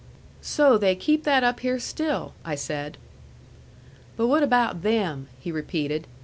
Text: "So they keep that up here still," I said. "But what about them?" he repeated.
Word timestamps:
"So 0.41 0.79
they 0.79 0.95
keep 0.95 1.25
that 1.25 1.43
up 1.43 1.59
here 1.59 1.77
still," 1.77 2.33
I 2.43 2.55
said. 2.55 2.97
"But 4.17 4.25
what 4.25 4.41
about 4.41 4.81
them?" 4.81 5.27
he 5.39 5.51
repeated. 5.51 6.07